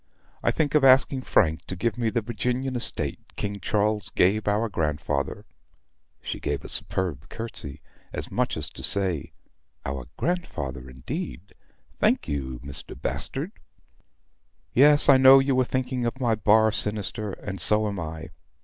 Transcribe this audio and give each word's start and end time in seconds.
I 0.41 0.49
think 0.49 0.73
of 0.73 0.83
asking 0.83 1.21
Frank 1.21 1.65
to 1.65 1.75
give 1.75 1.95
me 1.95 2.09
the 2.09 2.23
Virginian 2.23 2.75
estate 2.75 3.19
King 3.35 3.59
Charles 3.59 4.09
gave 4.09 4.47
our 4.47 4.67
grandfather. 4.67 5.45
(She 6.23 6.39
gave 6.39 6.65
a 6.65 6.69
superb 6.69 7.29
curtsy, 7.29 7.83
as 8.11 8.31
much 8.31 8.57
as 8.57 8.67
to 8.71 8.81
say, 8.81 9.31
'Our 9.85 10.07
grandfather, 10.17 10.89
indeed! 10.89 11.53
Thank 11.99 12.27
you, 12.27 12.59
Mr. 12.63 12.99
Bastard.') 12.99 13.51
Yes, 14.73 15.07
I 15.07 15.17
know 15.17 15.37
you 15.37 15.59
are 15.59 15.63
thinking 15.65 16.07
of 16.07 16.19
my 16.19 16.33
bar 16.33 16.71
sinister, 16.71 17.33
and 17.33 17.61
so 17.61 17.87
am 17.87 17.99
I. 17.99 18.31